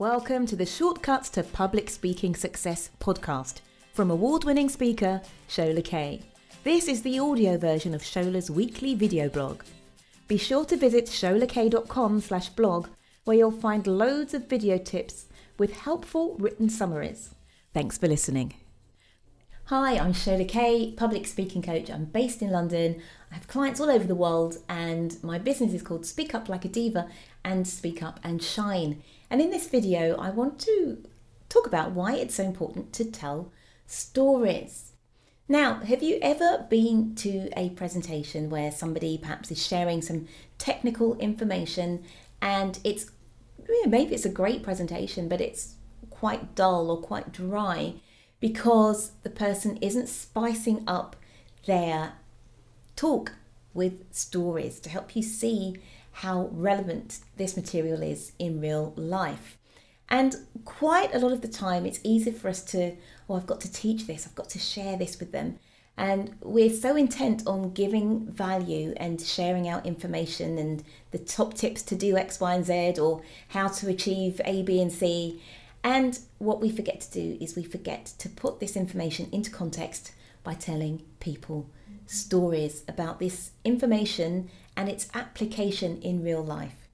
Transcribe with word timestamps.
Welcome 0.00 0.46
to 0.46 0.56
the 0.56 0.64
Shortcuts 0.64 1.28
to 1.32 1.42
Public 1.42 1.90
Speaking 1.90 2.34
Success 2.34 2.88
podcast 3.00 3.56
from 3.92 4.10
award 4.10 4.44
winning 4.44 4.70
speaker 4.70 5.20
Shola 5.46 5.84
Kaye. 5.84 6.22
This 6.64 6.88
is 6.88 7.02
the 7.02 7.18
audio 7.18 7.58
version 7.58 7.92
of 7.92 8.00
Shola's 8.00 8.50
weekly 8.50 8.94
video 8.94 9.28
blog. 9.28 9.60
Be 10.26 10.38
sure 10.38 10.64
to 10.64 10.76
visit 10.78 11.04
sholakaye.com 11.04 12.22
slash 12.22 12.48
blog 12.48 12.88
where 13.24 13.36
you'll 13.36 13.50
find 13.50 13.86
loads 13.86 14.32
of 14.32 14.48
video 14.48 14.78
tips 14.78 15.26
with 15.58 15.74
helpful 15.74 16.34
written 16.38 16.70
summaries. 16.70 17.34
Thanks 17.74 17.98
for 17.98 18.08
listening. 18.08 18.54
Hi, 19.70 19.98
I'm 19.98 20.14
Shola 20.14 20.48
Kaye, 20.48 20.94
public 20.96 21.28
speaking 21.28 21.62
coach. 21.62 21.90
I'm 21.90 22.06
based 22.06 22.42
in 22.42 22.50
London. 22.50 23.00
I 23.30 23.34
have 23.36 23.46
clients 23.46 23.78
all 23.78 23.88
over 23.88 24.02
the 24.02 24.16
world, 24.16 24.58
and 24.68 25.16
my 25.22 25.38
business 25.38 25.72
is 25.72 25.80
called 25.80 26.04
Speak 26.04 26.34
Up 26.34 26.48
Like 26.48 26.64
a 26.64 26.68
Diva 26.68 27.08
and 27.44 27.68
Speak 27.68 28.02
Up 28.02 28.18
and 28.24 28.42
Shine. 28.42 29.00
And 29.30 29.40
in 29.40 29.50
this 29.50 29.68
video, 29.68 30.16
I 30.16 30.30
want 30.30 30.58
to 30.62 31.04
talk 31.48 31.68
about 31.68 31.92
why 31.92 32.16
it's 32.16 32.34
so 32.34 32.42
important 32.42 32.92
to 32.94 33.04
tell 33.04 33.52
stories. 33.86 34.90
Now, 35.48 35.74
have 35.74 36.02
you 36.02 36.18
ever 36.20 36.66
been 36.68 37.14
to 37.14 37.48
a 37.56 37.70
presentation 37.70 38.50
where 38.50 38.72
somebody 38.72 39.18
perhaps 39.18 39.52
is 39.52 39.64
sharing 39.64 40.02
some 40.02 40.26
technical 40.58 41.16
information 41.18 42.02
and 42.42 42.80
it's 42.82 43.08
maybe 43.86 44.16
it's 44.16 44.24
a 44.24 44.30
great 44.30 44.64
presentation, 44.64 45.28
but 45.28 45.40
it's 45.40 45.76
quite 46.10 46.56
dull 46.56 46.90
or 46.90 47.00
quite 47.00 47.30
dry 47.30 47.94
because 48.40 49.12
the 49.22 49.30
person 49.30 49.76
isn't 49.80 50.08
spicing 50.08 50.82
up 50.86 51.16
their 51.66 52.14
talk 52.96 53.32
with 53.72 54.04
stories 54.10 54.80
to 54.80 54.90
help 54.90 55.14
you 55.14 55.22
see 55.22 55.76
how 56.12 56.48
relevant 56.52 57.20
this 57.36 57.56
material 57.56 58.02
is 58.02 58.32
in 58.38 58.60
real 58.60 58.92
life. 58.96 59.56
And 60.08 60.34
quite 60.64 61.14
a 61.14 61.18
lot 61.18 61.32
of 61.32 61.40
the 61.40 61.48
time, 61.48 61.86
it's 61.86 62.00
easy 62.02 62.32
for 62.32 62.48
us 62.48 62.62
to, 62.64 62.96
oh, 63.28 63.36
I've 63.36 63.46
got 63.46 63.60
to 63.60 63.72
teach 63.72 64.06
this, 64.06 64.26
I've 64.26 64.34
got 64.34 64.50
to 64.50 64.58
share 64.58 64.96
this 64.96 65.20
with 65.20 65.30
them. 65.30 65.58
And 65.96 66.34
we're 66.42 66.70
so 66.70 66.96
intent 66.96 67.46
on 67.46 67.72
giving 67.72 68.26
value 68.26 68.94
and 68.96 69.20
sharing 69.20 69.68
out 69.68 69.86
information 69.86 70.56
and 70.56 70.82
the 71.10 71.18
top 71.18 71.54
tips 71.54 71.82
to 71.82 71.94
do 71.94 72.16
X, 72.16 72.40
Y, 72.40 72.54
and 72.54 72.64
Z 72.64 72.98
or 72.98 73.22
how 73.48 73.68
to 73.68 73.88
achieve 73.88 74.40
A, 74.44 74.62
B, 74.62 74.80
and 74.80 74.90
C. 74.90 75.42
And 75.82 76.18
what 76.38 76.60
we 76.60 76.70
forget 76.70 77.00
to 77.02 77.12
do 77.12 77.38
is 77.40 77.56
we 77.56 77.64
forget 77.64 78.06
to 78.18 78.28
put 78.28 78.60
this 78.60 78.76
information 78.76 79.28
into 79.32 79.50
context 79.50 80.12
by 80.42 80.54
telling 80.54 81.02
people 81.20 81.70
mm-hmm. 81.90 82.06
stories 82.06 82.82
about 82.88 83.18
this 83.18 83.52
information 83.64 84.50
and 84.76 84.88
its 84.88 85.08
application 85.14 86.00
in 86.02 86.22
real 86.22 86.44
life. 86.44 86.88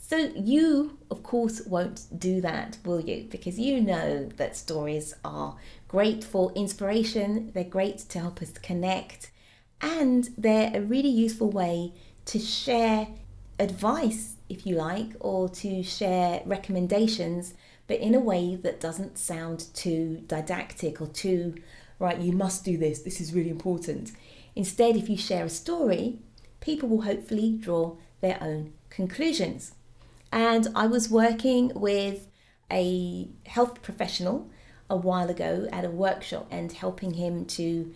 So, 0.00 0.32
you, 0.34 0.98
of 1.10 1.22
course, 1.22 1.60
won't 1.66 2.06
do 2.18 2.40
that, 2.40 2.78
will 2.84 3.00
you? 3.00 3.26
Because 3.30 3.58
you 3.58 3.80
know 3.80 4.30
that 4.36 4.56
stories 4.56 5.14
are 5.22 5.56
great 5.86 6.24
for 6.24 6.50
inspiration, 6.54 7.50
they're 7.52 7.64
great 7.64 7.98
to 8.10 8.20
help 8.20 8.40
us 8.40 8.52
connect, 8.52 9.30
and 9.82 10.30
they're 10.38 10.70
a 10.74 10.80
really 10.80 11.10
useful 11.10 11.50
way 11.50 11.92
to 12.24 12.38
share 12.38 13.08
advice, 13.58 14.36
if 14.48 14.66
you 14.66 14.76
like, 14.76 15.10
or 15.20 15.48
to 15.50 15.82
share 15.82 16.42
recommendations, 16.46 17.52
but 17.88 17.98
in 17.98 18.14
a 18.14 18.20
way 18.20 18.54
that 18.54 18.78
doesn't 18.80 19.18
sound 19.18 19.66
too 19.74 20.22
didactic 20.28 21.00
or 21.00 21.08
too, 21.08 21.56
right, 21.98 22.18
you 22.18 22.32
must 22.32 22.64
do 22.64 22.76
this, 22.76 23.00
this 23.00 23.20
is 23.20 23.34
really 23.34 23.50
important. 23.50 24.12
Instead, 24.54 24.94
if 24.94 25.08
you 25.08 25.16
share 25.16 25.46
a 25.46 25.50
story, 25.50 26.20
people 26.60 26.88
will 26.88 27.02
hopefully 27.02 27.56
draw 27.58 27.96
their 28.20 28.38
own 28.40 28.72
conclusions. 28.90 29.72
And 30.30 30.68
I 30.76 30.86
was 30.86 31.10
working 31.10 31.72
with 31.74 32.28
a 32.70 33.28
health 33.46 33.82
professional 33.82 34.50
a 34.90 34.96
while 34.96 35.30
ago 35.30 35.68
at 35.72 35.84
a 35.84 35.90
workshop 35.90 36.46
and 36.50 36.70
helping 36.72 37.14
him 37.14 37.46
to 37.46 37.92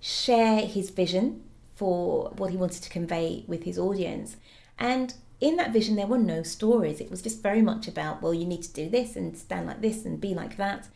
share 0.00 0.60
his 0.60 0.90
vision 0.90 1.42
for 1.74 2.30
what 2.36 2.50
he 2.50 2.56
wanted 2.56 2.82
to 2.82 2.90
convey 2.90 3.44
with 3.48 3.64
his 3.64 3.78
audience. 3.78 4.36
And 4.82 5.14
in 5.40 5.54
that 5.56 5.72
vision, 5.72 5.94
there 5.94 6.08
were 6.08 6.18
no 6.18 6.42
stories. 6.42 7.00
It 7.00 7.08
was 7.08 7.22
just 7.22 7.40
very 7.40 7.62
much 7.62 7.86
about, 7.86 8.20
well, 8.20 8.34
you 8.34 8.44
need 8.44 8.64
to 8.64 8.72
do 8.72 8.90
this 8.90 9.14
and 9.14 9.38
stand 9.38 9.68
like 9.68 9.80
this 9.80 10.04
and 10.04 10.20
be 10.20 10.34
like 10.34 10.56
that. 10.56 10.88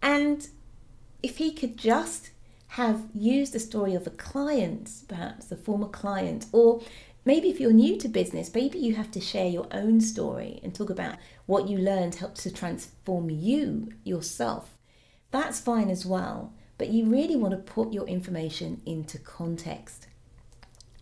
And 0.00 0.46
if 1.24 1.38
he 1.38 1.52
could 1.52 1.76
just 1.76 2.30
have 2.68 3.08
used 3.12 3.52
the 3.52 3.58
story 3.58 3.96
of 3.96 4.06
a 4.06 4.10
client, 4.10 4.90
perhaps 5.08 5.50
a 5.50 5.56
former 5.56 5.88
client, 5.88 6.46
or 6.52 6.82
maybe 7.24 7.50
if 7.50 7.58
you're 7.58 7.72
new 7.72 7.98
to 7.98 8.08
business, 8.08 8.54
maybe 8.54 8.78
you 8.78 8.94
have 8.94 9.10
to 9.10 9.20
share 9.20 9.48
your 9.48 9.66
own 9.72 10.00
story 10.00 10.60
and 10.62 10.72
talk 10.72 10.88
about 10.88 11.16
what 11.46 11.68
you 11.68 11.78
learned 11.78 12.14
helped 12.14 12.38
to 12.42 12.52
transform 12.52 13.28
you 13.28 13.92
yourself. 14.04 14.78
That's 15.32 15.58
fine 15.58 15.90
as 15.90 16.06
well, 16.06 16.54
but 16.78 16.90
you 16.90 17.06
really 17.06 17.34
want 17.34 17.50
to 17.54 17.72
put 17.72 17.92
your 17.92 18.06
information 18.06 18.82
into 18.86 19.18
context. 19.18 20.06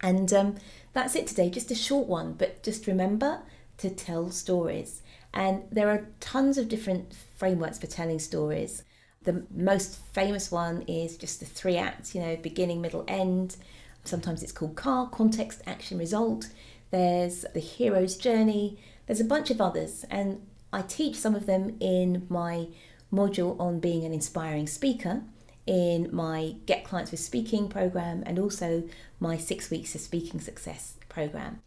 And 0.05 0.31
um, 0.35 0.57
that's 0.93 1.17
it 1.17 1.27
today, 1.27 1.49
just 1.49 1.71
a 1.71 1.75
short 1.75 2.07
one, 2.07 2.35
but 2.35 2.63
just 2.63 2.87
remember 2.87 3.41
to 3.79 3.89
tell 3.89 4.31
stories. 4.31 5.01
And 5.33 5.63
there 5.73 5.89
are 5.89 6.07
tons 6.21 6.59
of 6.59 6.69
different 6.69 7.15
frameworks 7.39 7.79
for 7.79 7.87
telling 7.87 8.19
stories. 8.19 8.83
The 9.23 9.47
most 9.51 9.99
famous 10.13 10.53
one 10.53 10.83
is 10.83 11.17
just 11.17 11.41
the 11.41 11.47
three 11.47 11.79
acts, 11.79 12.15
you 12.15 12.21
know, 12.21 12.37
beginning, 12.37 12.83
middle, 12.83 13.07
end. 13.09 13.57
Sometimes 14.05 14.43
it's 14.43 14.53
called 14.53 14.77
CAR, 14.77 15.09
context, 15.09 15.63
action, 15.67 15.97
result. 15.97 16.51
There's 16.91 17.47
the 17.55 17.61
hero's 17.61 18.19
journey. 18.19 18.79
There's 19.07 19.21
a 19.21 19.25
bunch 19.25 19.51
of 19.51 19.63
others, 19.63 20.05
and 20.11 20.47
I 20.71 20.83
teach 20.83 21.17
some 21.17 21.35
of 21.35 21.47
them 21.47 21.79
in 21.81 22.27
my 22.29 22.69
module 23.11 23.59
on 23.59 23.81
being 23.81 24.05
an 24.05 24.13
inspiring 24.13 24.67
speaker 24.67 25.23
in 25.67 26.15
my 26.15 26.57
Get 26.67 26.85
Clients 26.85 27.11
with 27.11 27.21
Speaking 27.21 27.69
program 27.69 28.23
and 28.27 28.39
also 28.39 28.85
my 29.21 29.37
six 29.37 29.71
weeks 29.71 29.95
of 29.95 30.01
speaking 30.01 30.41
success 30.41 30.95
program. 31.09 31.63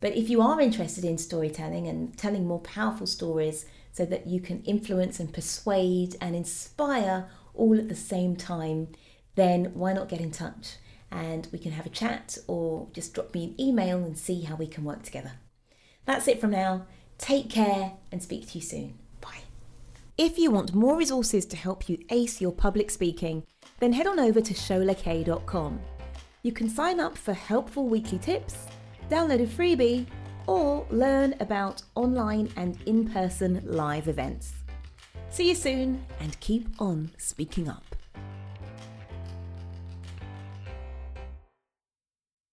But 0.00 0.16
if 0.16 0.30
you 0.30 0.40
are 0.40 0.60
interested 0.60 1.04
in 1.04 1.18
storytelling 1.18 1.86
and 1.86 2.16
telling 2.16 2.46
more 2.46 2.60
powerful 2.60 3.06
stories, 3.06 3.66
so 3.92 4.04
that 4.06 4.26
you 4.26 4.40
can 4.40 4.62
influence 4.62 5.20
and 5.20 5.32
persuade 5.32 6.16
and 6.20 6.36
inspire 6.36 7.28
all 7.54 7.78
at 7.78 7.88
the 7.88 7.94
same 7.94 8.36
time, 8.36 8.88
then 9.34 9.66
why 9.74 9.92
not 9.92 10.08
get 10.08 10.20
in 10.20 10.30
touch 10.30 10.76
and 11.10 11.48
we 11.52 11.58
can 11.58 11.72
have 11.72 11.86
a 11.86 11.90
chat 11.90 12.38
or 12.46 12.88
just 12.92 13.12
drop 13.14 13.34
me 13.34 13.44
an 13.44 13.60
email 13.60 13.98
and 13.98 14.16
see 14.16 14.42
how 14.42 14.54
we 14.54 14.66
can 14.66 14.84
work 14.84 15.02
together. 15.02 15.32
That's 16.04 16.28
it 16.28 16.40
from 16.40 16.50
now. 16.50 16.86
Take 17.18 17.50
care 17.50 17.94
and 18.12 18.22
speak 18.22 18.48
to 18.48 18.58
you 18.58 18.62
soon. 18.62 18.98
If 20.22 20.38
you 20.38 20.50
want 20.50 20.74
more 20.74 20.98
resources 20.98 21.46
to 21.46 21.56
help 21.56 21.88
you 21.88 21.96
ace 22.10 22.42
your 22.42 22.52
public 22.52 22.90
speaking, 22.90 23.42
then 23.78 23.90
head 23.90 24.06
on 24.06 24.20
over 24.20 24.42
to 24.42 24.52
sholakaye.com. 24.52 25.80
You 26.42 26.52
can 26.52 26.68
sign 26.68 27.00
up 27.00 27.16
for 27.16 27.32
helpful 27.32 27.88
weekly 27.88 28.18
tips, 28.18 28.66
download 29.08 29.42
a 29.42 29.46
freebie, 29.46 30.04
or 30.46 30.86
learn 30.90 31.36
about 31.40 31.82
online 31.94 32.50
and 32.56 32.76
in 32.84 33.08
person 33.08 33.62
live 33.64 34.08
events. 34.08 34.52
See 35.30 35.48
you 35.48 35.54
soon 35.54 36.04
and 36.20 36.38
keep 36.40 36.68
on 36.78 37.12
speaking 37.16 37.66
up. 37.66 37.89